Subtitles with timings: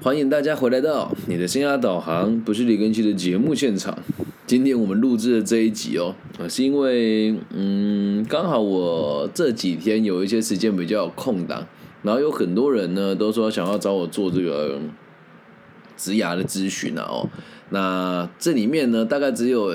[0.00, 3.98] 欢迎大家回来到你的生涯导航，不是李根熙的节目现场。
[4.46, 6.14] 今天我们录制的这一集哦，
[6.48, 11.66] 是因为嗯，刚好我这几天有一些时间比较有空档，
[12.02, 14.78] 然后有很多人呢都说想要找我做这个
[15.96, 17.28] 植牙的咨询啊哦，
[17.70, 19.72] 那这里面呢大概只有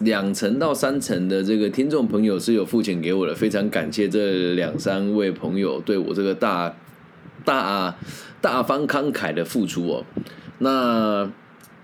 [0.00, 6.74] 两成到三成的这个听众朋友是有付钱给我的，非常感谢这两三位朋友对我这个大
[7.46, 7.96] 大
[8.42, 10.04] 大方慷慨的付出哦，
[10.58, 11.30] 那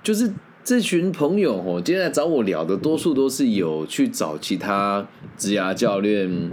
[0.03, 0.31] 就是。
[0.65, 5.05] 这群朋友哦，今天来找我聊的，多数都是有去找其他
[5.37, 6.53] 职涯教练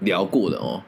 [0.00, 0.82] 聊过的哦，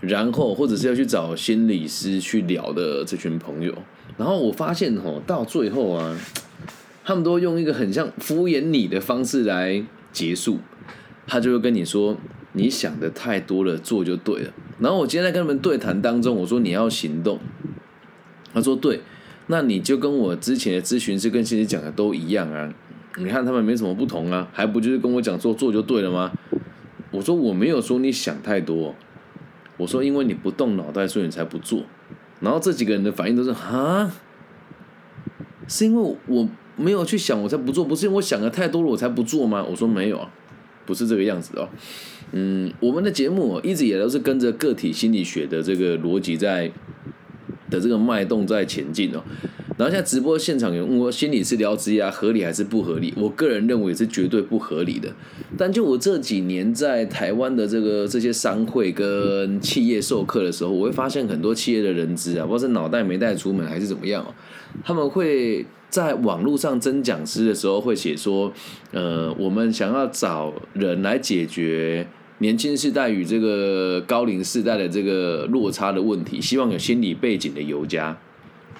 [0.00, 3.74] 然后或者是要去找心理师去聊的这群朋友，
[4.16, 6.16] 然后我发现哦，到最后啊，
[7.04, 10.58] 他们都用一个很像敷衍你的方式来结束，
[11.26, 12.16] 他就会跟你说
[12.52, 14.52] 你想的太多了，做就对了。
[14.78, 17.38] 然后我今天在跟他们对谈当中，我说你要行动，
[18.52, 19.00] 他说对。
[19.50, 22.70] 那你就跟我之前的咨询师跟先生讲的都一样啊，
[23.16, 26.30] 你看他们没什么不同啊，还不就是跟我讲说做就对了吗？
[27.10, 28.94] 我说我没有说你想太多，
[29.78, 31.84] 我说因为你不动脑袋，所以你才不做。
[32.40, 34.12] 然后这几个人的反应都是啊，
[35.66, 39.64] 是因为我没有去想我才不做，不是因为我想的太多了我才不做吗？
[39.66, 40.30] 我说没有啊，
[40.84, 41.66] 不是这个样子哦。
[42.32, 46.70] 嗯，我们的节目一直也都是跟着个体心理学的这个逻辑在。
[47.70, 49.22] 的这个脉动在前进哦，
[49.76, 53.12] 然后现在直播现场有问我心理治疗之啊合理还是不合理？
[53.14, 55.12] 我个人认为是绝对不合理的。
[55.58, 64.24] 但就我这几年在台湾的这个这些商会跟企业授课的时候，我会发现很多企业的人资啊，不知道是脑袋没带出门还是怎么样，
[64.82, 68.50] 他们会在网络上征讲师的时候会写说，
[68.92, 72.06] 呃，我们想要找人来解决。
[72.40, 78.16] 年轻世代与这个高龄世代的这个落差的问题，希望有心理背景的游家，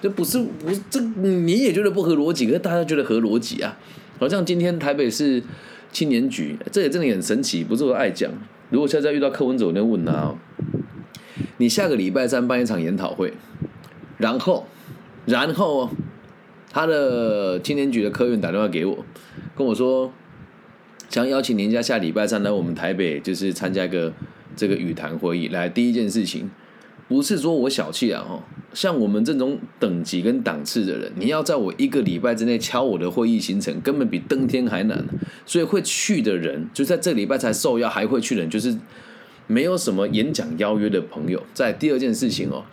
[0.01, 3.77] 这不是不这你也觉得不合逻辑，可是大家觉得合逻辑啊。
[4.17, 5.43] 好像今天台北市
[5.91, 8.31] 青年局，这也真的很神奇，不是我爱讲。
[8.69, 10.37] 如果现在遇到柯文哲，我就问他哦：
[11.57, 13.33] 你下个礼拜三办一场研讨会，
[14.17, 14.65] 然后
[15.25, 15.89] 然后
[16.71, 19.05] 他的青年局的科员打电话给我，
[19.57, 20.13] 跟我说。
[21.09, 24.13] 想邀请您家下礼拜三来我们台北，就是参加一个
[24.55, 25.47] 这个语谈会议。
[25.47, 26.47] 来，第一件事情
[27.07, 28.43] 不是说我小气啊，哈，
[28.75, 35.03] 像我们这种等级跟档次的人，你要在我一个礼拜之内敲我的会议行程，根本比登天还难。
[35.47, 38.77] 所以会去的人，就在这礼拜才受邀还会去的人，就是
[39.47, 41.41] 没有什么演讲邀约的朋友。
[41.55, 42.63] 在第二件事情哦，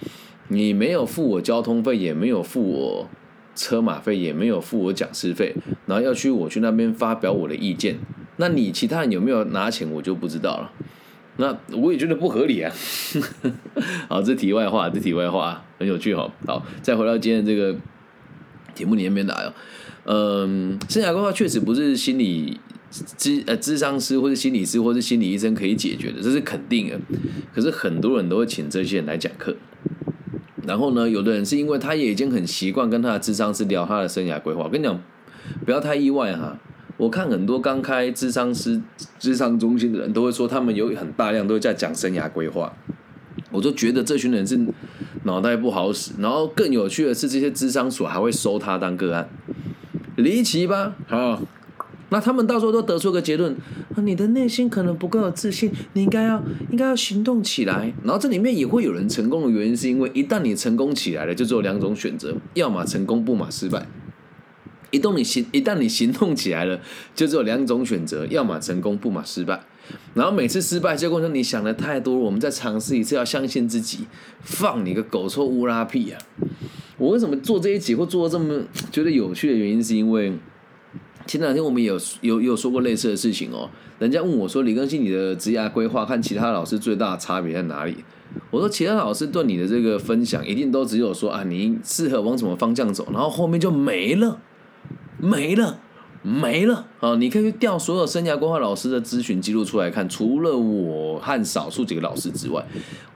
[0.48, 3.08] 你没有付我交通费，也没有付我
[3.54, 5.54] 车马费，也没有付我讲师费，
[5.86, 7.96] 然后要去我去那边发表我的意见。
[8.36, 10.72] 那你其他人有没有拿钱，我就不知道了。
[11.38, 12.72] 那我也觉得不合理啊。
[14.08, 16.30] 好，这题外话，这题外话很有趣哈。
[16.46, 17.76] 好，再回到今天这个
[18.74, 19.52] 题目里面来哦。
[20.04, 22.58] 嗯，生涯规划确实不是心理
[22.90, 26.98] 咨呃咨商师或者心理师或者心理医生可以解决的，这是肯定的。
[27.54, 29.54] 可是很多人都会请这些人来讲课。
[30.66, 34.64] 然后呢，有的人是因为他也已经很习惯跟他的智商师聊他的生涯规划。
[34.64, 35.00] 我跟你讲，
[35.64, 36.58] 不要太意外哈。
[36.96, 38.80] 我看很多刚开智商师、
[39.18, 42.72] 智商中心的人都会说，他们有很大量都在讲生涯规划。
[43.50, 44.58] 我就觉得这群人是
[45.24, 46.12] 脑袋不好使。
[46.18, 49.28] 然后更有趣的是，这些智商所还会收他当个案，
[50.16, 50.94] 离奇吧？
[51.06, 51.42] 好，
[52.08, 53.54] 那他们到时候都得出个结论：
[53.94, 57.92] 啊，你的内心可能不够有自信，你应该要应该要行动起来。
[58.02, 63.86] 然后这里面也会有人成功的原因，是因为一旦你成功起来了，就只有两种选择：要么成功，不嘛失败。
[64.96, 66.80] 一动你行，一旦你行动起来了，
[67.14, 69.60] 就只有两种选择：要么成功，不嘛失败。
[70.14, 74.06] 然后每次失败，结果说你想的太多了，我们再尝试一次，要相信自己。
[74.40, 76.18] 放你个狗臭乌拉屁啊！
[76.96, 80.32] 我为什么做这一集会做这么觉得有趣的原因，是因为
[81.26, 83.68] 前两天我们有有有说过类似的事情哦。
[83.98, 87.96] 人家问我说：“李更新，你的职业规划看其他老师最大的差别在哪里？”
[88.50, 94.40] 我说：“其他老师对你的这个分享，一定都只有说啊，你适合往什么方向走，然后后面就没了。”
[95.18, 95.78] 没了，
[96.22, 97.14] 没了啊！
[97.16, 102.64] 你可以去调所有生涯规划老师的咨询记录出来看，除了我和少数几个老师之外，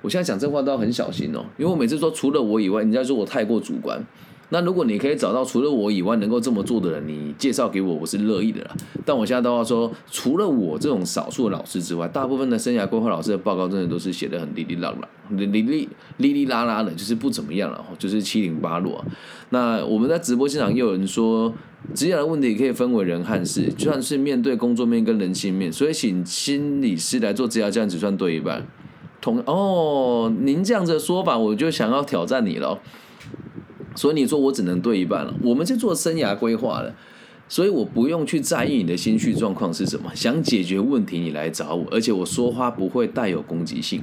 [0.01, 4.05] 我现在讲这话都要很小心哦，因为我每次说除了我以外，人家说我太过主观。
[4.53, 8.75] 那如果你可以找到除了我以外能够这么做的人，你介绍给我，我是乐意的啦。
[9.07, 19.05] 但我现在都要说，除了我这种少数的老师之外，大部分的生涯规划老师的报告真的都是写的很哩哩啦啦、哩哩哩哩哩啦啦的，就是不怎么样了，就是七零八落。
[19.51, 21.55] 那我们在直播现场又有人说，
[21.95, 28.67] 职业的问题可以分为人和事，就算是面对工作面跟人性面，所以请心理师来做职业，这样只算对一半。
[29.21, 32.81] 同哦，您这样子说法，我就想要挑战你了。
[33.97, 35.35] 所以你说我只能对一半了。
[35.43, 36.95] 我们是做生涯规划的，
[37.49, 40.11] 所以我不用去在意你的心绪状况是什么。
[40.15, 44.01] 想解决问题，你来找我，而且我说话不会带有攻击性。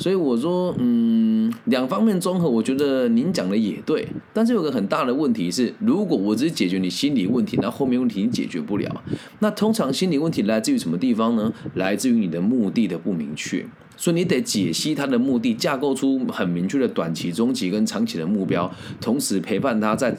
[0.00, 4.08] 所以我说，嗯，两方面综合，我觉得您讲的也对。
[4.32, 9.04] 但是有个很大的问题是，如果我只是解决你心理问题，那后面问题你解决不了。
[9.40, 11.52] 那通常心理问题来自于什么地方呢？
[11.74, 13.66] 来自于你的目的的不明确。
[13.98, 18.72] 所以你得解析他的目的，架构出很明确的短期、中期跟长期的目标，
[19.02, 20.16] 同时陪伴他在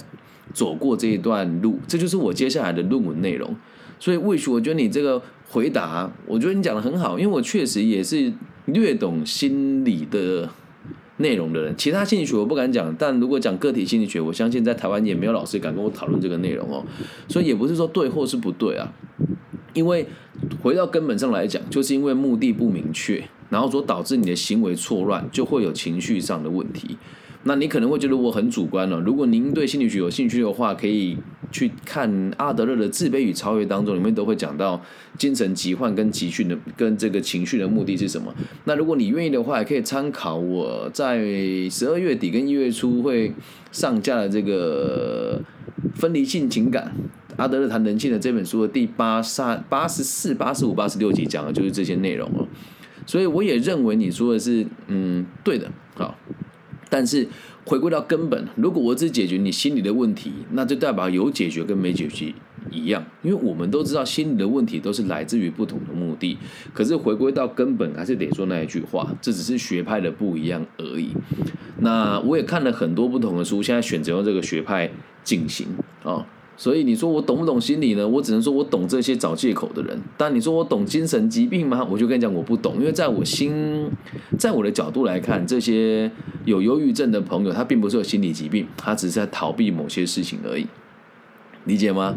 [0.54, 1.80] 走过这一段路。
[1.88, 3.56] 这就是我接下来的论文内容。
[4.02, 8.34] 所以魏许，我觉得你这个回答，我觉得你讲的很好，因为我确实也是。
[8.66, 10.48] 略懂心理的
[11.18, 16.86] 内容的人，其他心理学我不敢讲，但如果讲个体心理学，我相信在台湾也没有老师敢跟我讨论这个内容哦。
[17.28, 18.94] 所以也不是说对或是不对啊，
[19.74, 20.06] 因为
[20.62, 26.98] 回到根本上来讲，就是因为目的不明确，然后所导致你的行为错乱，就会有情绪上的问题。
[27.44, 29.00] 那你可能会觉得我很主观了。
[29.00, 31.18] 如果您对心理学有兴趣的话，可以
[31.52, 34.82] 去看阿德勒的《自卑与超越》当中，里面都会讲到
[35.18, 38.34] 精神疾患跟情绪的跟这个情绪的目的是什么。
[38.64, 41.20] 那如果你愿意的话，也可以参考我在
[41.70, 43.34] 十二月底跟一月初会
[43.72, 45.42] 上架的这个
[45.94, 46.94] 分离性情感
[47.38, 52.48] 阿德勒谈人性的这本书的第八三八十四、八十五、八十六集讲的就是这些内容了。
[53.06, 56.16] 所以我也认为你说的是嗯对的，好。
[56.92, 57.26] 但是
[57.66, 62.34] 回归到根本，如果我只解决你心理的问题，那就代表有解决跟没解决
[62.70, 66.38] 一样，因为我们都知道心理的问题都是来自于不同的目的。
[66.74, 71.14] 可是回归到根本，还是得说那一句话，这只是学派的不一样而已。
[71.80, 74.92] 那我也看了很多不同的书，现在选择用这个学派
[75.24, 75.68] 进行
[76.04, 76.28] 啊。
[76.62, 78.08] 所以你说我懂不懂心理呢？
[78.08, 80.00] 我只能说我懂这些找借口的人。
[80.16, 81.84] 但你说我懂精神疾病吗？
[81.90, 83.90] 我就跟你讲我不懂，因为在我心，
[84.38, 86.12] 在我的角度来看，这些
[86.46, 90.68] 有忧郁症的朋友，他并不是有心理疾病，他只是在逃避某些事情而已，
[91.66, 92.16] 理解吗？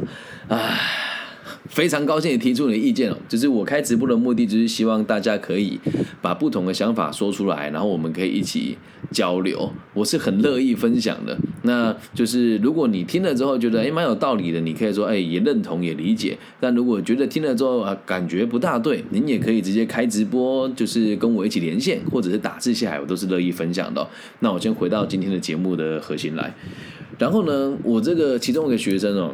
[0.49, 1.14] 唉。
[1.67, 5.81] 非常高兴你提出你的意见哦，就是我开直播的目的，就是希望大家可以
[6.21, 8.77] 把不同的想法说出来，然后我们可以一起
[9.11, 9.73] 交流。
[9.95, 11.37] 我是很乐意分享的。
[11.63, 16.37] 那就是如果你听了之后觉得哎蛮有道理的，你可以说哎也认同也理解。
[16.61, 24.07] 但如果觉得听了之后啊感觉不大对，您也可以直接开直播，就是跟我一起连线，或者是打字下来，我都是乐意分享的。
[24.41, 26.55] 那我先回到今天的节目的核心来，
[27.19, 29.33] 然后呢，我这个其中一个学生哦。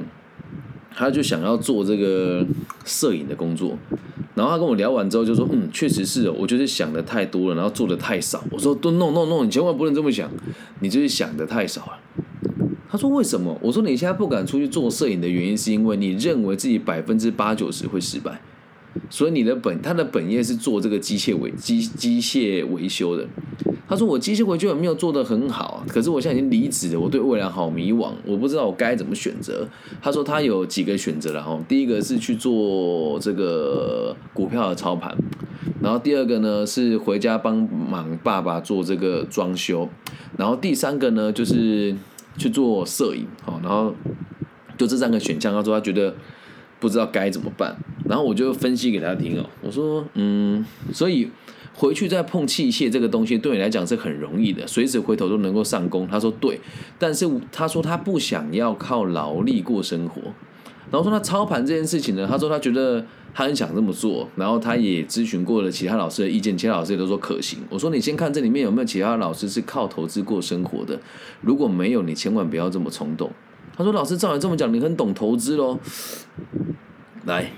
[1.00, 2.46] 他就想要做这个
[2.84, 3.74] 摄影的工作，
[4.34, 10.30] 然后他跟我聊完之后就说：“嗯，确实是哦，我就是想的太多了，然后做的太少。”我说：“都 no no no，你千万不能这么想，
[10.80, 11.98] 你就是想的太少了。”
[12.90, 18.42] 他说：“为什么？”我说：“你现在不敢出去做摄影的原因，是因为你认为自己百分之八九十会失败。”
[19.08, 23.26] 所以你的本他的本业是做这个机械维机机械维修的。
[23.90, 29.66] 他说我机械维修也没有做得很好，可是我现在已经离职了，我对未来好迷惘，我不知道我该怎么选择。
[30.00, 35.12] 他说他有几个选择了哈，第一个是去做这个股票的操盘，
[35.82, 39.88] 然后第二个呢是回家帮忙爸爸做这个装修，
[40.38, 41.92] 然后第三个呢就是
[42.38, 43.92] 去做摄影，好，然后
[44.78, 46.14] 就这三个选项，他说他觉得。
[46.78, 47.76] 不知道该怎么办，
[48.08, 49.44] 然后我就分析给他听哦。
[49.60, 50.64] 我说，嗯，
[50.94, 51.28] 所以
[51.80, 56.06] 回去再碰器械这个东西，对你来讲是很容易的，随时回头都能够上工。
[56.06, 56.60] 他说对，
[56.98, 60.20] 但是他说他不想要靠劳力过生活。
[60.90, 63.02] 然后说他操盘这件事情呢，他说他觉得
[63.32, 67.60] 他很想这么做，然后他也咨询过了其他老师的意见，其他老师也都说可行。
[67.70, 71.00] 我说你先看这里面有没有其他老师是靠投资过生活的，
[71.40, 73.30] 如果没有，你千万不要这么冲动。
[73.74, 75.78] 他说：“老师照你这么讲，你很懂投资喽。”
[77.24, 77.50] 来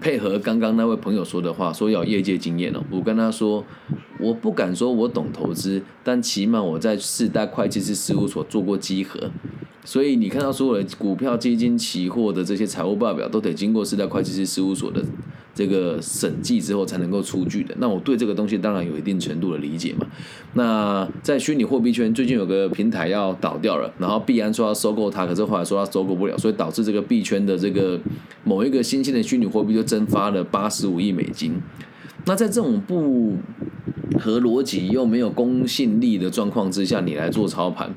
[0.00, 2.82] 配合刚刚那位朋友说的话，说要业界经验了。
[2.90, 3.64] 我跟他说，
[4.18, 9.30] 我不敢说我懂投资，但起码我在四大会计师事务所做过稽核。
[9.84, 15.04] 所以你看到所有的股票、基金、期货的这些财务报表，都得经过四大会计师事务所的
[15.54, 17.74] 这个审计之后才能够出具的。
[17.78, 20.06] 那我对这个东西当然有一定程度的理解嘛。
[20.54, 27.98] 那在虚拟货币圈，最近有个平台要倒掉了，然后币安说要收购它，可是后来说它收购不了，所以导致这个币圈的这个
[28.44, 31.54] 某一个新兴的虚拟货币就蒸发了八十五亿美金。
[32.26, 33.36] 那在这种不
[34.18, 37.94] 合逻辑又没有公信力的状况之下，你来做操盘？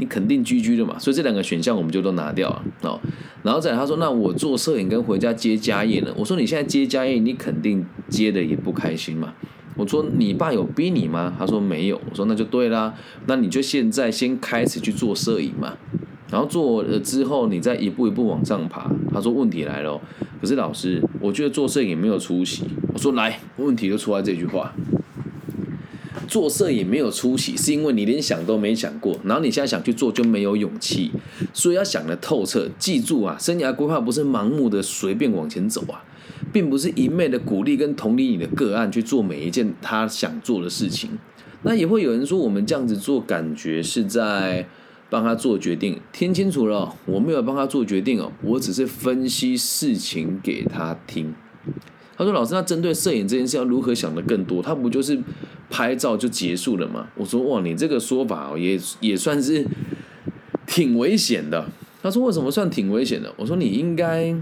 [0.00, 3.00] 你肯定居居的嘛，所以这两个选项我们就都拿掉了哦。
[3.42, 6.12] 然后再他说，那我做摄影跟回家接家业呢？
[6.16, 9.32] 我说你现在接家业，你肯定接的也不开心嘛。
[9.76, 11.32] 我说你爸有逼你吗？
[11.38, 12.00] 他说没有。
[12.10, 12.92] 我说那就对啦，
[13.26, 15.76] 那你就现在先开始去做摄影嘛，
[16.30, 18.90] 然后做了之后，你再一步一步往上爬。
[19.12, 20.00] 他说问题来了，
[20.40, 22.64] 可是老师，我觉得做摄影没有出息。
[22.92, 24.74] 我说来，问题就出在这句话。
[26.28, 31.10] 做摄影没有出息，是因为你连想都没想过，然后你现在想去做就没有勇气，
[31.52, 32.68] 所以要想的透彻。
[32.78, 36.04] 记住啊，生涯规划不是盲目的随便往前走啊，
[36.52, 41.10] 并不是一昧的鼓励跟同理你的个案去做每一件他想做的事情。
[41.62, 44.68] 那也会有人说，我们这样子做，感觉是在
[45.10, 45.98] 帮他做决定。
[46.12, 51.34] 听清楚了，我没有帮他做决定哦，我只是分析事情给他听。
[52.16, 54.60] 他说：“老师，那针对摄影这件事要如何想的更多？
[54.60, 55.16] 他不就是
[55.70, 59.66] 拍照就结束了嘛？”我说：“哇，你这个说法也也算是
[60.66, 61.68] 挺危险的。”
[62.02, 64.34] 他说：“为什么算挺危险的？”我说：“你应该。”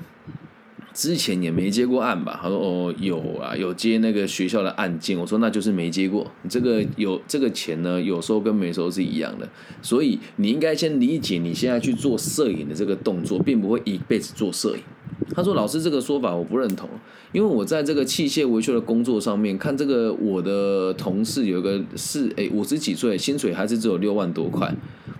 [0.97, 2.41] 之前也没接过案吧？
[2.43, 5.19] 他说哦有啊，有接那个学校的案件。
[5.19, 6.27] 我说那就是没接过。
[6.49, 9.47] 这个有这个钱呢，有收跟没收是一样的。
[9.83, 14.83] 所以你应该先理解你现在去做摄影的这个动作，并不会一辈子做摄影。
[15.35, 16.89] 他说老师这个说法我不认同，
[17.33, 24.75] 因为我在这个器械维修的工作上面看这个我的同事有一个是哎五十几岁，薪水还是只有六万多块。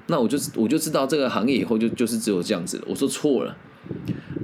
[0.07, 2.85] 那我就我就知道这个行业以后就就是只有这样子了。
[2.87, 3.57] 我说错了。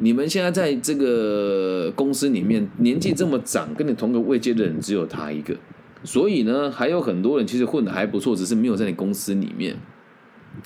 [0.01, 5.57] 你们现在在这个公司里面，年纪这么长，跟你同个位阶的人只有他一个，
[6.03, 9.77] 所以呢，还有很多人其实混的还不错，只是没有在你公司里面。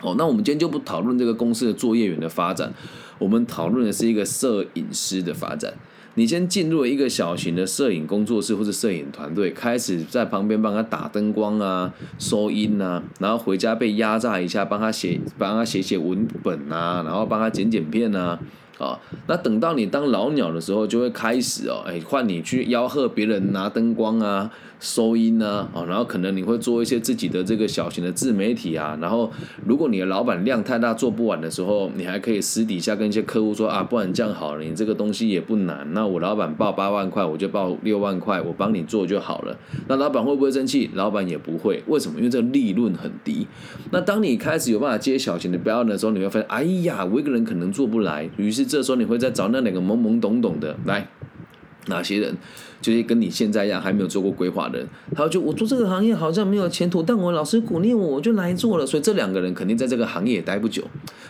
[0.02, 2.72] 哦，那我们今天就不讨论这个公司的作业员的发展，
[3.18, 5.74] 我们讨论的是一个摄影师的发展。
[6.14, 18.40] 你先进入一个小型的摄影工作室或者摄影团队，开始在旁边帮他打灯光啊、收音啊，然后回家被压榨一下，帮他写、帮他写写文本啊，然后帮他剪剪片啊。
[18.78, 24.50] 啊，那等到你当老鸟的时候，就会开始哦，哎，换你去吆喝别人拿灯光啊。
[24.78, 29.32] 收音呢，哦，然后可能你会做一些自己的这个小型的自媒体啊，然后
[29.64, 39.56] 如果你的老板量太大做不完的时候，你还可以私底下跟一些客户说啊，不然这样好了，你这个东西也不难，那我老板报八万块，我就报六万块，我帮你做就好了。
[39.88, 40.90] 那老板会不会生气？
[40.92, 42.18] 老板也不会，为什么？
[42.18, 43.46] 因为这个利润很低。
[43.90, 51.06] 那当你开始有办法接小型的标的时候，你会发现，哎呀，我一个人可能做不来，于是这时候你会再找那两个懵懵懂懂的来。
[51.86, 52.34] 哪些人
[52.80, 58.86] 就是跟你现在一样还没有做过规划的人，他就我做这个行业好像没有前途，但我老师鼓励我，我就来做了。
[58.86, 60.82] 所以这两个人肯定在这个行业也待不久。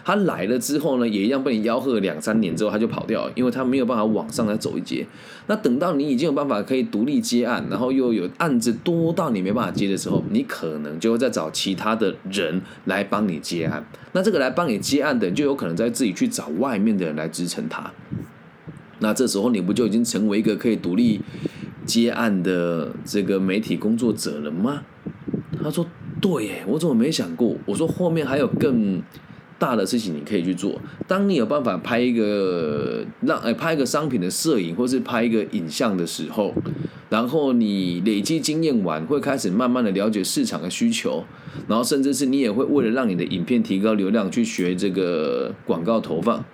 [0.05, 5.07] 他来了之后呢，也一样被你吆喝两三年之后他就跑掉了，因为他没有办法往上来走一阶。
[5.47, 13.85] 那等到你已经有办法可以独立接案，然后又有案子多到你没办法接的时候，你可能就会再找其他的人来帮你接案。
[14.13, 17.93] 那这个来帮你接案的，就有可能在自己去找外面的人来支撑他。
[19.01, 21.21] 那这时候你不就已经成为一个可以独立
[21.85, 24.83] 接案的这个媒体工作者了吗？
[25.63, 25.87] 他说
[26.21, 29.03] ：“对，我怎么没想过？”我说：“后面还有更
[29.59, 30.81] 大的事情你可以去做。
[31.09, 36.55] 当你有办法拍一个让哎拍一个商品的摄影，或是拍一个影像的时候，
[37.09, 41.25] 然后你累积经验完，会开始慢慢的了解市场的需求。”
[41.67, 46.45] 然后甚至是你也会为了让你的影片提高流量，去学这个广告投放，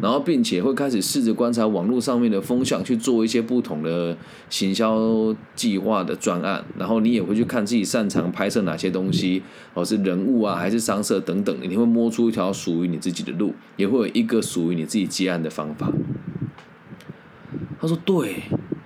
[0.00, 4.16] 然后并且会开始试着观察网络上面的风向，去做一些不同的
[4.50, 6.64] 行销计划的专案。
[6.78, 9.42] 然后你也会去看自己擅长拍摄哪些东西，
[9.74, 15.90] 或是人物啊，还是商社等等，你会摸出一条属于你自己的路，也会有一个属于你自己接案的方法。
[17.80, 18.42] 他说：“对，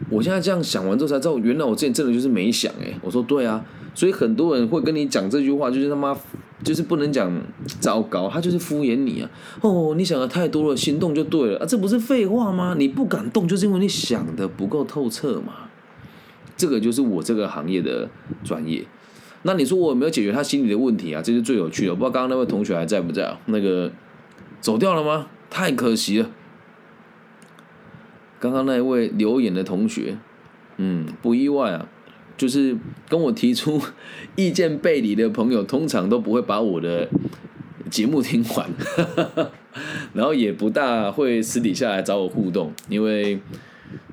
[0.08, 6.16] 我现在这样想完之后才知道，原来我之前真的就是没想。”哎，我说：“对啊。”所以很多人会跟你讲这句话，就是他妈，
[6.62, 7.30] 就是不能讲
[7.80, 9.30] 糟糕，他就是敷衍你啊。
[9.62, 12.74] 哦，你想的太多了，行动就对了啊，这不是废话吗？
[12.78, 15.54] 你不敢动，就是因为你想的不够透彻嘛。
[16.56, 18.08] 这个就是我这个行业的
[18.44, 18.84] 专业。
[19.42, 21.22] 那你说我有没有解决他心里的问题啊？
[21.22, 21.92] 这是最有趣的。
[21.92, 23.40] 我不知道刚刚那位同学还在不在啊？
[23.46, 23.90] 那个
[24.60, 25.28] 走掉了吗？
[25.48, 26.28] 太可惜了。
[28.38, 30.18] 刚刚那一位留言的同学，
[30.76, 31.88] 嗯，不意外啊。
[32.40, 32.74] 就是
[33.06, 33.78] 跟我提出
[34.34, 37.06] 意见背离的朋友，通常都不会把我的
[37.90, 38.66] 节目听完，
[40.14, 43.38] 然后也不大会私底下来找我互动，因为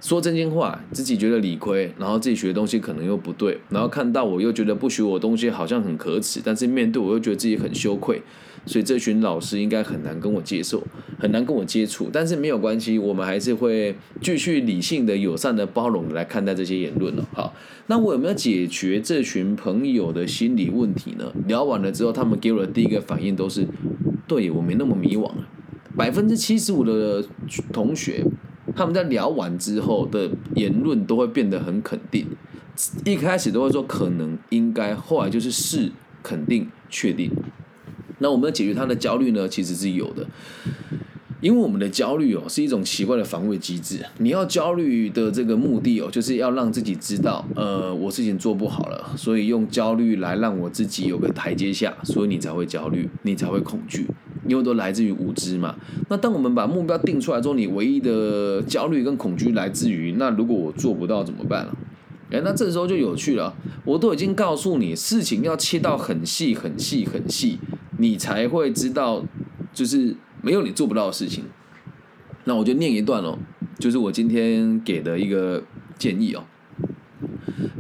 [0.02, 8.22] 说真心话，自己觉得理亏，然后自己学的东西可能又不对，然后看到我又觉得不学我东西好像很可耻，但是面对我又觉得自己很羞愧。
[8.68, 10.84] 所以这群老师应该很难跟我接受，
[11.18, 17.28] 很难跟我接触，但是没有关系，我们还是会继续理性的、友善的、包容的来看待这些言论了。
[17.34, 17.54] 好，
[17.88, 21.32] 那我有没有解决这群朋友的心理问题呢？
[21.48, 23.66] 聊完了之后，他们给我的第一个反应都是：
[24.28, 25.48] 对我没那么迷惘了。
[25.96, 27.26] 百分之七十五的
[27.72, 28.24] 同学，
[28.76, 32.28] 他们在聊完之后的言论都会变得很肯定，
[33.04, 37.32] 一开始都会说可能、应该，后来就是是、肯定、确定。
[38.20, 39.48] 那我们要解决他的焦虑呢？
[39.48, 40.26] 其实是有的。
[41.40, 44.04] 因为我们的焦虑哦是一种奇怪的防卫机制。
[44.18, 54.08] 你要焦虑的这个目的哦，就是要让自己知道，呃，我事情做不好了，所以用焦虑来让我自己有个台阶下，所以你才会焦虑，你才会恐惧，
[54.48, 55.76] 因为都来自于无知嘛。
[56.10, 61.78] 那当我们把目标定出来之后，你唯一的焦虑跟恐惧来自于，那如果我做不到怎么办了？
[62.32, 63.54] 哎，那这时候就有趣了，
[63.86, 67.60] 我都已经告诉你，事情要切到很细、很细、很细，
[67.98, 69.24] 你才会知道，
[69.74, 70.16] 就是。
[70.40, 71.44] 没有你做不到的事情，
[72.46, 73.38] 那我就念一段哦，
[73.80, 75.62] 就是我今天给的一个
[75.98, 76.44] 建议哦。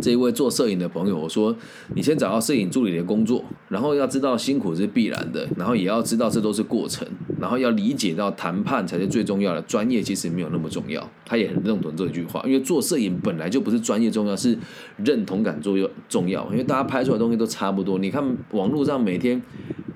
[0.02, 1.56] 这一位做摄影的朋友，我说
[1.96, 7.08] 你先找到摄影助理的工作，然后要知道辛苦是必然的，然后也要知道这都是过程，
[7.40, 11.10] 然后要理解到谈判才是最重要的，专业其实没有那么重要。
[11.26, 14.58] 他也很认同这句话，因为做摄影本来就不是专业重要，是
[14.98, 18.00] 认同感重要重要，因为大家拍出来东西都差不多。
[18.00, 19.42] 你看网络上每天。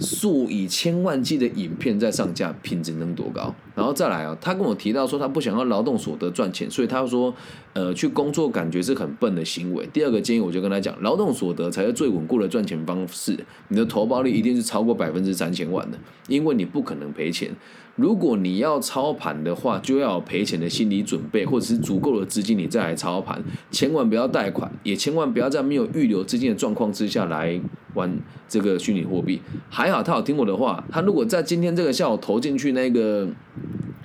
[0.02, 3.54] 数以千万计的影片在上架，品质能多高？
[3.76, 7.34] 然后再来啊，他跟我提到说，他不想要劳动所得赚钱，所以他说，
[7.74, 9.88] 呃，去工作感觉是很笨的行为。
[9.94, 13.38] 第二个建议，我就跟他讲，劳动所得才是最稳固的赚钱方式，
[13.70, 17.56] 你的投保率一定是超过百分之三千万的，因为你不可能赔钱。
[18.02, 23.42] 如果你要操盘的话，就要有赔钱的心理准备，或者是足够的资金，你再来操盘。
[23.70, 27.62] 千万不要贷款，也千万不要在没有预留资金的状况之下来
[27.94, 28.12] 玩
[28.50, 29.40] 这个虚拟货币。
[29.70, 33.28] 还好他有听我的话，他如果在今天这个下午投进去那个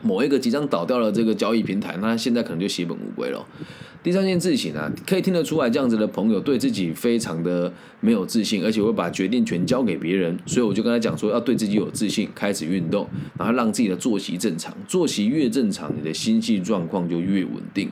[0.07, 3.45] 某一个即将倒掉的这个交易平台，那他现在可能就血本无归了。
[4.03, 10.39] 第三件事情啊，可以听得出来，这样子的朋友对自己非常的没有自信，而且会把决定权交给别人。
[10.47, 14.73] 所以我就跟他讲说，要对自己有自信，开始运动，然后让自己的作息正常。
[14.87, 17.91] 作息越正常，你的心绪状况就越稳定。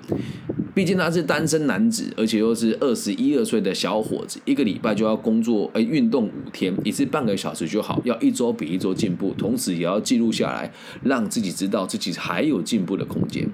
[0.75, 10.73] 毕竟他是单身男子，而且又是二十一二岁的小伙子，一个礼拜就要工作，哎，运动五天，一次半个小时就好，要一周比一周进步，同时也要记录下来，
[11.05, 13.49] 让自己知道自己还有进步的空间。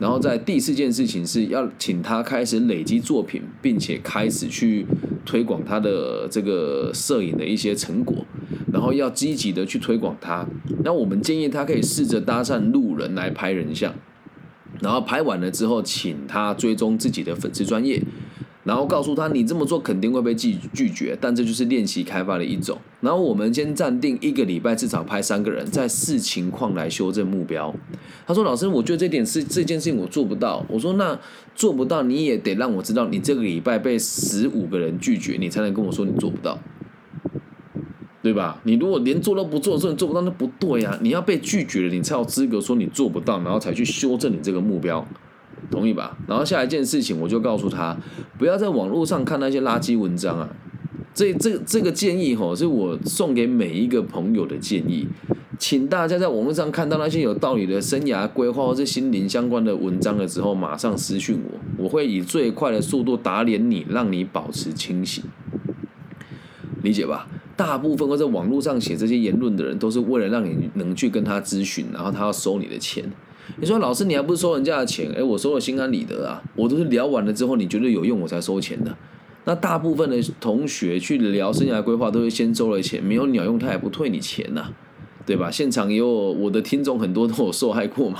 [0.00, 4.86] 然后在第四件事情是要请他开始累积作品，并且开始去
[5.24, 8.26] 推广他的这个摄影的一些成果，
[8.72, 10.46] 然后要积极的去推广他。
[10.82, 13.94] 那我们建议他可以试着搭讪路人来拍人像，
[14.80, 18.02] 然后拍完了之后，请他追踪自己的粉丝专业。
[18.64, 22.78] 然后告诉他，你这么做肯定会被拒拒绝，但这就是练习开发的一种。
[23.02, 27.74] 然后我们先暂定一个礼拜，至少拍三个人，再视情况来修正目标。
[28.26, 31.20] 他说：“老师，我觉得这点是这件事情我做不到。”我说：“那
[31.54, 36.58] 做不到，你也得让我知道，你这个礼拜被十五个人拒绝，你才能跟我说你做不到，
[38.24, 38.58] 对吧？
[38.64, 40.98] 你如果连做都不做的时候你做不到，那不对呀。
[41.02, 45.06] 你要被拒绝了，你才有资格说你做不到，然后才去修正你这个目标。”
[45.70, 46.16] 同意吧？
[46.26, 47.94] 然后下一件事情，我就告诉他，
[48.38, 50.48] 不要在网络上看那些垃圾文章啊！
[51.12, 55.06] 这、这、这个建议吼，是我送给每一个朋友的建议，
[55.58, 65.22] 请大家在网络上看到那些有道理的生涯规划或者心灵相关的文章的时候，马上私讯我，我会以最快的速度打脸你，让你保持清醒，
[66.82, 67.28] 理解吧？
[67.56, 73.04] 大部分会在网络上写这些言论的人，都是为了让你能去跟他咨询，然后他要收你的钱。
[73.60, 75.12] 你说老师，你还不是收人家的钱？
[75.16, 76.42] 哎，我收了心安理得啊！
[76.56, 78.96] 我都是聊完了之后，你觉得有用我才收钱的。
[79.44, 84.68] 那大部分的同学去聊生涯规划，都是先收了钱，没有鸟用，他也不退你钱呐，
[85.26, 85.50] 对吧？
[85.50, 88.18] 现场也有我的听众，很多都有受害过嘛。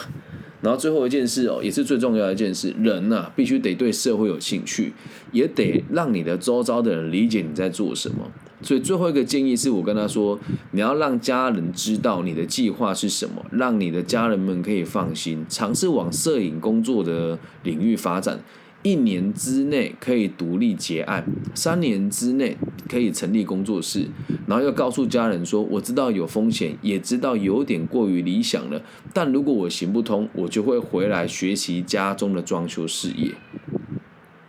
[0.61, 4.92] 然后最后一件事哦，也是最重要一件事，人呐必须得对社会有兴趣，
[5.33, 8.31] 也得让你的周遭的人理解你在做什么。
[8.64, 18.40] 所以最后一个建议是我跟他说，你要让家人知道你的计划是什么，让你的家人们可以放心，尝试往摄影工作的领域发展。
[18.83, 22.57] 一年之内可以独立结案，三年之内
[22.88, 24.09] 可以成立工作室，
[24.46, 28.81] 然后又告诉家人说，我知道有风险，也知道有点过于理想了，
[29.12, 33.33] 但如果我行不通，我就会回来学习家中的装修事业。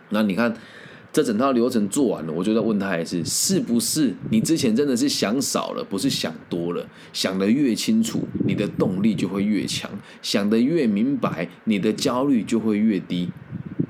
[0.08, 0.56] 那你看。
[1.16, 6.86] 这整套流程做完了，我就在问他一次，是不是你之前真的是想少了，不是想多了？
[7.14, 13.30] 想得越清楚，你的动力就会越强；想得越明白，你的焦虑就会越低。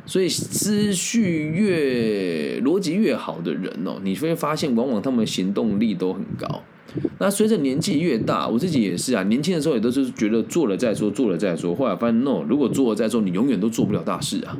[0.07, 6.63] 所以思绪越逻辑越好的人哦，你会发现往往他们行动力都很高。
[7.19, 11.75] 那随着年纪越大，我自己也是啊，年轻的时候也都是觉得做了再说，做了再说。
[11.75, 14.57] 后来发现，no，如果做了再说，你永远都做不了大事啊。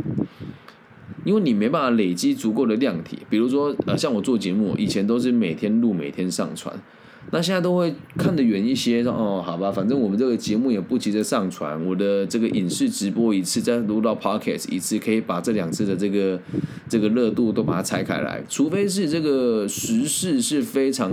[1.27, 6.73] 因为你没办法累积足够的量体，比如说，呃，像我做节目，以前都是每天录，每天上传，
[7.33, 16.41] 那现在都会看得远一些，哦，好吧，反正我们这个节目也不急着上传，我的这个影视直播一次，再录到 podcast 一次，可以把这两次的这个
[16.89, 21.13] 这个热度都把它拆开来，除非是这个时事是非常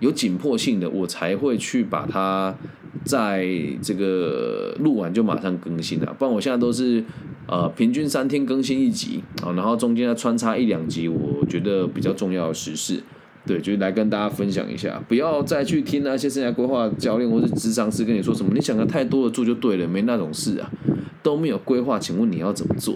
[0.00, 2.56] 有紧迫性的，我才会去把它
[3.04, 3.46] 在
[3.82, 7.04] 这个录完就马上更新了，不然我现在都是
[7.48, 13.02] 呃平均三天更新一集啊，然后中间要穿插一两集，我觉得比较重要的时事，
[13.46, 20.70] 对，就来跟大家分享一下，不要再去听那些生涯规划教练或是智商师跟你说什么，你想的太多了做就对了，没那种事啊，
[21.22, 22.94] 都没有规划，请问你要怎么做，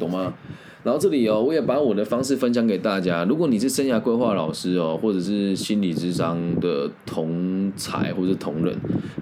[0.00, 0.32] 懂吗？
[0.88, 3.22] 然后这里哦，我也把我的方式分享给大家。
[3.24, 8.74] 如果你是生涯规划老师哦，或者是心理智商的同才或者同仁，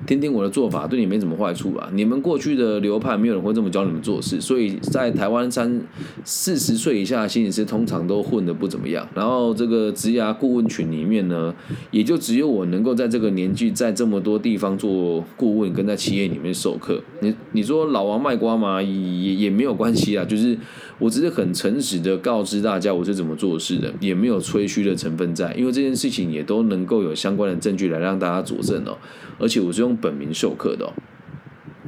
[0.06, 1.90] 听听我的做法，对你没什么坏处吧。
[1.92, 5.82] 你们过去的流派，没有人会这么教你们做事，所以在台湾三
[6.22, 9.04] 四十岁以下的心理师通常都混得不怎么样。
[9.12, 11.52] 然后这个职涯顾问群里面呢，
[11.90, 17.02] 也就只有我能够在这个年纪，在这么多地方做顾问，跟在企业里面授课。
[17.18, 20.56] 你你说老王卖瓜嘛，也也没有关系啊，就是
[21.00, 21.52] 我只是很。
[21.56, 28.98] 诚实的告知大家我是怎么做事的，也没有吹嘘的成分在，因为这件事情也都能够有相关的证据来让大家佐证哦。
[29.38, 30.92] 而且我是用本名授课的，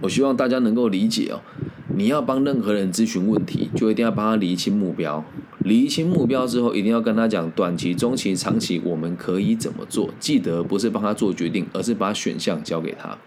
[0.01, 1.43] 我希望大家能够理解哦。
[1.95, 5.23] 你要帮任何人咨询问题，就一定要帮他厘清目标。
[5.59, 10.09] 厘清目标之后，一定要跟他讲短期、中期、长期我们可以怎么做。
[10.19, 13.19] 记得不是帮他做决定，而是把选项交给他。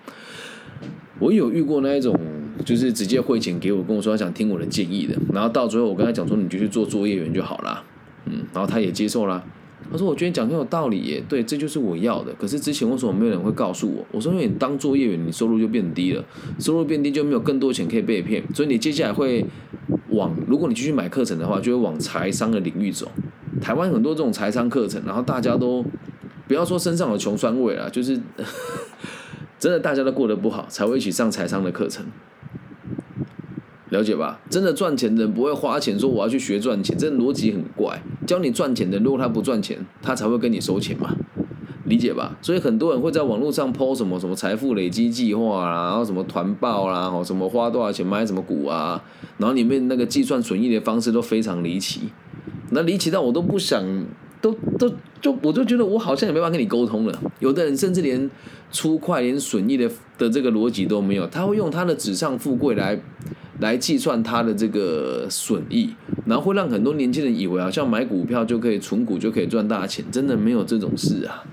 [1.19, 2.19] 我有遇过那一种。
[2.65, 7.83] 就是直接汇钱给我，跟我说他想听我的建议的，然后到最后我跟他讲说你就去做作业员就好了，
[8.25, 9.43] 嗯，然后他也接受了。
[9.91, 12.31] 他说我觉得讲很有道理耶，对，这就是我要的。
[12.39, 14.05] 可是之前为什么没有人会告诉我？
[14.11, 16.23] 我说因为你当作业员，你收入就变低了，
[16.59, 19.45] 收入变低就没有更多钱可以被骗，所以你接下来会
[20.11, 23.11] 往，如果你继续买课程的话，就会往财商的领域走。
[23.59, 25.83] 台湾很多这种财商课程，然后大家都
[26.47, 28.17] 不要说身上有穷酸味了，就是
[29.59, 32.05] 真的大家都过得不好，才会一起上财商的课程。
[33.91, 34.39] 了解吧？
[34.49, 38.01] 真的赚钱的人不会花钱说我要去学赚钱，这逻辑很怪。
[38.25, 41.13] 教你赚钱的，如果他不赚钱，他才会跟你收钱嘛？
[41.83, 42.37] 理解吧？
[42.41, 49.03] 所以很多人会在网络上抛什么什么财富累积计划啦，然后什么团报啦，哦什么花多少钱买什么股啊，
[49.37, 52.03] 然后里面那个计算损益的方式都非常离奇，
[52.69, 53.83] 那离奇到我都不想，
[54.39, 57.21] 都都就我就觉得我好像也没办法跟你沟通了。
[57.39, 58.31] 有的人甚至连
[58.71, 62.97] 出块连损益的的这个逻辑都没有，他会用他的纸上富贵来。
[63.61, 65.91] 来计算它的这个损益，
[66.25, 71.43] 然后会让很多年轻人以为好像买股票就可以存股就可以赚大钱，真的没有这种事啊！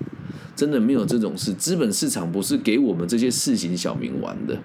[0.55, 4.57] 真的没有这种事，资本市场不是给我们这些市井小民玩的，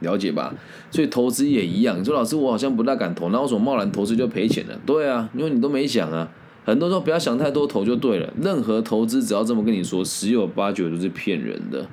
[0.00, 0.52] 了解吧？
[0.90, 2.00] 所以投资也一样。
[2.00, 4.76] 你说老师，我好像不大敢投，那我怎么贸然投资就赔钱了？
[4.84, 6.28] 对啊，因为你都没想啊。
[6.64, 8.32] 很多时候不要想太多，投就对了。
[8.42, 11.86] 任何投资只要这么跟你说，十有八九都是骗人的，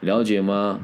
[0.00, 0.80] 了解吗？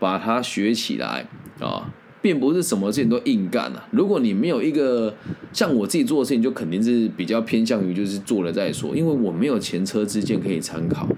[0.00, 1.26] 把它学起来
[1.60, 1.92] 啊！
[2.22, 3.88] 并不是什么事情都硬干啊。
[3.90, 5.14] 如果你没有一个
[5.52, 11.08] 像我自己做的事情，就肯定是比较偏向于就是做了再说，因为我没有前车之鉴可以参考，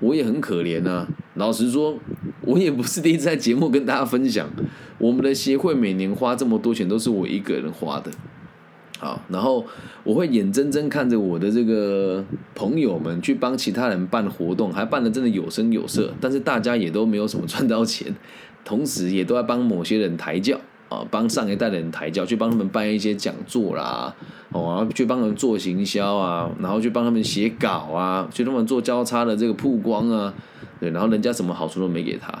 [0.00, 1.08] 我也很可怜啊。
[1.34, 1.96] 老实说，
[2.40, 4.48] 我也不是第一次在节目跟大家分享，
[4.98, 8.10] 我们的协会每年花这么多钱都是我一个人花的。
[9.00, 9.64] 好，然后
[10.02, 12.24] 我会眼睁睁看着我的这个
[12.56, 18.12] 朋友们去帮其他人办活动，还办的真的有声有色，但是大家也都没有什么赚到钱。
[18.64, 24.14] 同时，也都在帮某些人抬轿啊，帮上一代的人抬轿，去帮他们办一些讲座啦，
[24.50, 30.32] 哦，然后去帮他们做行销啊，然后去帮他们写稿啊，去他们做交叉的这个曝光啊，
[30.80, 32.32] 对，然后人家什么好处都没给他，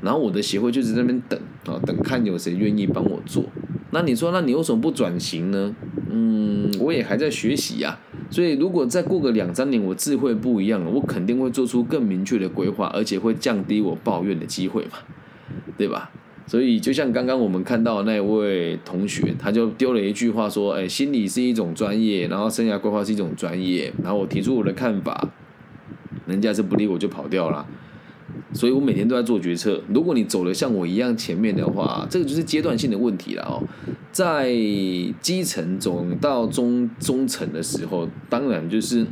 [0.00, 3.44] 然后我的协会就是在那边等啊，等看有谁愿意帮我做。
[3.92, 5.74] 那你说，那你为什么不转型呢？
[6.08, 7.98] 嗯，我也还在学习呀，
[8.30, 14.92] 所以如果再过个两三年，我智慧不一样了，我肯定会做出更明确的规划，而且会降低我抱怨的机会嘛。
[15.80, 16.10] 对吧？
[16.46, 25.26] 所以就像刚刚我们看到那位同学，他就丢了一句话说：“哎，心理是一种专业，然后生涯规划是一种专业。”然后我提出我的看法，
[26.26, 27.66] 人家是不理我就跑掉了。
[28.52, 29.80] 所以我每天都在做决策。
[29.88, 33.62] 如果你走的像我一样前面的话，这个就是阶段性的问题了哦。
[34.12, 34.52] 在
[35.22, 39.06] 基层走到中中层的时候，当然就是。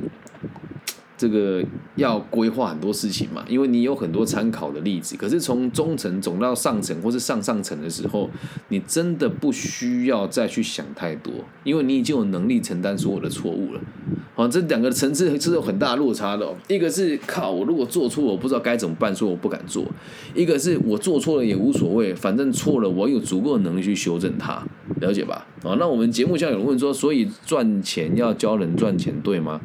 [1.18, 1.62] 这个
[1.96, 5.16] 要规划很多事情嘛，因为你有很多参考的例子。
[5.16, 8.30] 可是从中层走到上层或是上上层的时候，
[8.68, 11.32] 你真的不需要再去想太多，
[11.64, 13.80] 因为你已经有能力承担所有的错误了。
[14.34, 16.46] 好，这两个层次是有很大落差的。
[16.46, 19.82] 哦一个是靠我如果做错，我不知道该怎么办，所以我不敢做；
[20.32, 24.62] 一个是我做错了也无所谓，反正错了我有足够的能力去修正它，
[25.00, 25.44] 了解吧？
[25.64, 29.60] 啊，那我们节目下有人问说，所以赚钱要教人赚钱，对吗？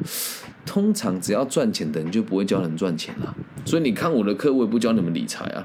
[0.66, 5.62] 通常只要赚钱的人就不会教人赚钱了，所以你看我的课，我也不教你们理财啊，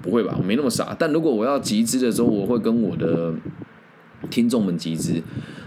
[0.00, 0.34] 不会吧？
[0.38, 0.94] 我没那么傻。
[0.98, 3.34] 但如果我要集资的时候，我会跟我的
[4.30, 5.22] 听众们集资，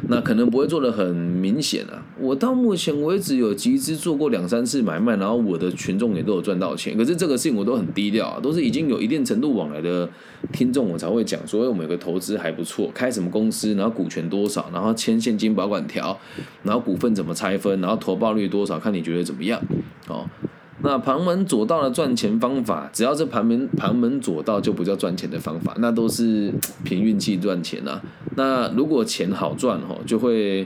[0.07, 6.97] 那可能不会做的很明显啊，我到目前为止有集资做过两三次买卖，然后我的群众也都有赚到钱。
[6.97, 10.09] 可是这个事情我都很低调啊，都是已经有一定程度往来的
[10.51, 16.17] 听众，我才会讲说，我们有个投资还不错，开什么公司，然后股权多少，然后签现金保管条，
[16.63, 19.61] 然后股份怎么拆分，然后投报率多少，看你觉得怎么样？
[20.07, 20.25] 哦，
[20.81, 26.51] 那旁门左道的赚钱方法，只要是旁门旁门左道，就不叫赚钱的方法，那都是
[26.83, 28.01] 凭运气赚钱啊。
[28.39, 30.65] 那如果钱好赚哦，就会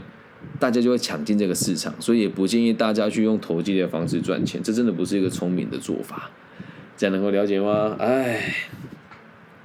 [0.60, 6.30] 大家就会抢进这个市场，所以也不建议大家去用投机的方式赚钱，这真的不是一个聪明的做法。
[6.96, 7.96] 这样能够了解吗？
[7.98, 8.54] 哎，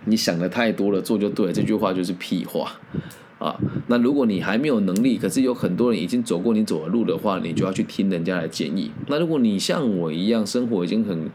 [0.07, 2.73] 你想的太多了，做就对，这句话就是屁话
[3.39, 3.61] 啊。
[3.89, 8.91] 那如果你还没有能力，可是有很多人已经走过你走的路的话，你就要去听人家的建议。
[9.09, 11.29] 那如果你像我一样，生活已经很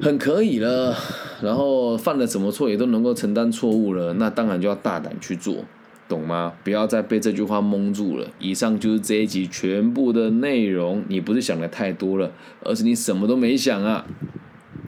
[0.00, 0.94] 很可以了，
[1.42, 5.64] 然后犯了什么错也都能够承担错误了，那当然就要大胆去做，
[6.08, 6.52] 懂吗？
[6.62, 8.28] 不要再被这句话蒙住了。
[8.38, 12.30] 以上就是这一集全部的内容，你不是想的太多了，
[12.64, 14.06] 而是你什么都没想啊。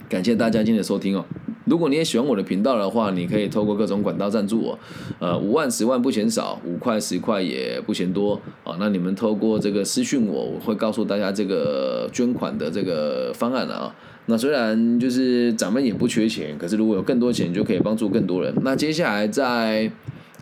[0.09, 1.25] 感谢大家今天的收听哦。
[1.71, 4.79] 如果你也喜欢我的频道的话，你可以透过各种管道赞助我，
[5.21, 8.75] 呃，五万、十万不嫌少，五块、十块也不嫌多啊。
[8.81, 13.95] 那你们透过这个私讯我，我会告诉大家这个捐款的这个方案啊。
[14.27, 18.53] 那虽然就是咱们也不缺钱，可是如果有更多钱，就可以帮助更多人。
[18.63, 19.91] 那接下来在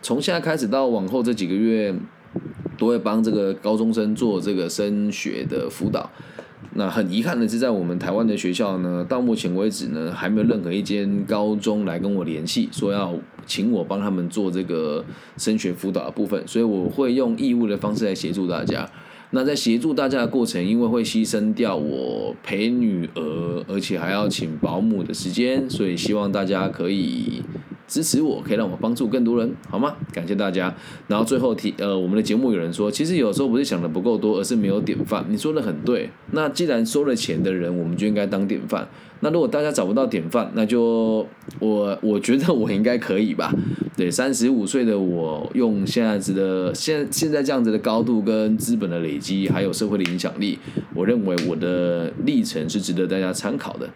[0.01, 1.95] 从现在开始到往后这几个月，
[2.79, 6.11] 都会帮这个高中生做这个升学的辅导。
[6.75, 13.15] 那很遗憾的是，在我们台湾的学校呢，到目前为止呢，还没有任何一间高中来跟我联系，说要
[13.47, 15.05] 请我帮他们做这个
[15.37, 18.89] 升学辅导的部分，所以我会用义务的方式来协助大家。
[19.31, 27.43] 那在协助大家的过程，因为会牺牲掉我陪女儿，而且还要请保姆的时间，所以希望大家可以。
[27.87, 29.97] 支持我，可以让我帮助更多人，好吗？
[30.13, 30.75] 感谢大家。
[31.07, 35.25] 然后最后提，呃，我们的节目有人说，其实有时候不是想的不够多，而是没有典范。
[35.31, 36.11] 你说的很对。
[36.33, 38.87] 那既然收了钱的人，我们就应该当典范。
[39.21, 41.27] 那如果大家找不到典范，那就
[41.61, 43.51] 我我觉得我应该可以吧。
[43.99, 50.57] 对，三十五岁的我，用现在子的现现在这样子的高度跟资本的累积，还有社会的影响力，
[50.95, 53.91] 我认为我的历程是值得大家参考的，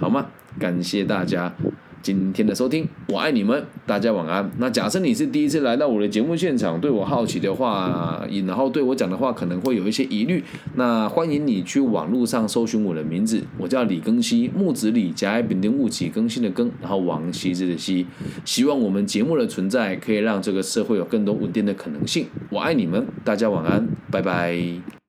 [0.00, 0.26] 好吗？
[0.58, 1.54] 感谢大家。
[2.02, 4.50] 今天的收听，我爱你们，大家晚安。
[4.58, 10.42] 那假设你是第一次来到我的节目现场，对我好奇的话，然后对我讲的话可能会有一些疑虑，
[10.74, 18.06] 那欢迎你去网络上搜寻我的名字，我叫李更新，木子李，甲乙丙丁戊己更新的更，然后王羲之的羲。
[18.44, 22.26] 希望我们节目的存在可以让这个社会有更多稳定的可能性。
[22.50, 25.01] 我爱你们，大家晚安，拜拜。